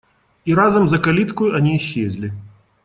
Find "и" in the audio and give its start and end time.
0.45-0.55